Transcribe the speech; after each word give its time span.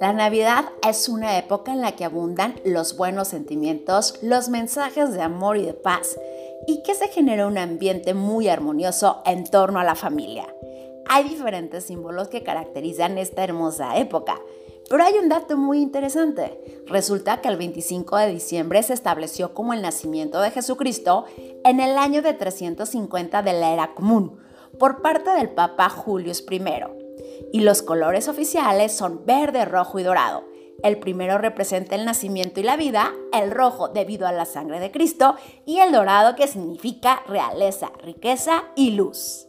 La 0.00 0.12
Navidad 0.12 0.64
es 0.88 1.08
una 1.08 1.38
época 1.38 1.72
en 1.72 1.80
la 1.80 1.92
que 1.92 2.04
abundan 2.04 2.60
los 2.64 2.96
buenos 2.96 3.28
sentimientos, 3.28 4.18
los 4.20 4.48
mensajes 4.48 5.12
de 5.12 5.22
amor 5.22 5.56
y 5.56 5.66
de 5.66 5.74
paz, 5.74 6.18
y 6.66 6.82
que 6.82 6.94
se 6.94 7.08
genera 7.08 7.46
un 7.46 7.56
ambiente 7.56 8.14
muy 8.14 8.48
armonioso 8.48 9.22
en 9.24 9.44
torno 9.44 9.78
a 9.78 9.84
la 9.84 9.94
familia. 9.94 10.52
Hay 11.06 11.24
diferentes 11.24 11.84
símbolos 11.84 12.28
que 12.28 12.42
caracterizan 12.42 13.18
esta 13.18 13.44
hermosa 13.44 13.96
época, 13.98 14.40
pero 14.90 15.04
hay 15.04 15.14
un 15.14 15.28
dato 15.28 15.56
muy 15.56 15.80
interesante. 15.80 16.82
Resulta 16.86 17.40
que 17.40 17.48
el 17.48 17.56
25 17.56 18.16
de 18.16 18.32
diciembre 18.32 18.82
se 18.82 18.94
estableció 18.94 19.54
como 19.54 19.72
el 19.72 19.82
nacimiento 19.82 20.40
de 20.40 20.50
Jesucristo 20.50 21.26
en 21.64 21.80
el 21.80 21.96
año 21.96 22.22
de 22.22 22.34
350 22.34 23.42
de 23.42 23.52
la 23.52 23.72
era 23.72 23.94
común, 23.94 24.40
por 24.78 25.02
parte 25.02 25.30
del 25.30 25.50
Papa 25.50 25.88
Julius 25.88 26.44
I 26.50 26.62
y 27.52 27.60
los 27.60 27.82
colores 27.82 28.28
oficiales 28.28 28.92
son 28.92 29.24
verde, 29.26 29.64
rojo 29.64 29.98
y 29.98 30.02
dorado. 30.02 30.44
El 30.82 30.98
primero 30.98 31.38
representa 31.38 31.94
el 31.94 32.04
nacimiento 32.04 32.60
y 32.60 32.64
la 32.64 32.76
vida, 32.76 33.12
el 33.32 33.50
rojo 33.50 33.88
debido 33.88 34.26
a 34.26 34.32
la 34.32 34.46
sangre 34.46 34.80
de 34.80 34.90
Cristo 34.90 35.36
y 35.64 35.78
el 35.78 35.92
dorado 35.92 36.34
que 36.34 36.48
significa 36.48 37.22
realeza, 37.28 37.92
riqueza 38.02 38.64
y 38.74 38.92
luz. 38.92 39.46